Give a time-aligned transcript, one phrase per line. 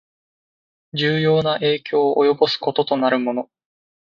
[0.93, 3.51] 重要な影響を及ぼすこととなるもの